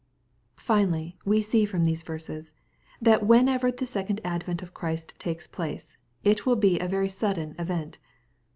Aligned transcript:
Finally, 0.57 1.15
we 1.25 1.43
see 1.43 1.63
from 1.63 1.83
these 1.85 2.01
verses, 2.01 2.53
that 2.99 3.23
whenever 3.27 3.69
the 3.71 3.85
second 3.85 4.19
advent 4.23 4.63
of 4.63 4.73
Christ 4.73 5.13
takes 5.19 5.45
place, 5.45 5.95
it 6.23 6.43
will 6.43 6.55
be 6.55 6.79
a 6.79 6.87
very 6.89 7.07
sud 7.07 7.35
den 7.35 7.53
event.) 7.59 7.99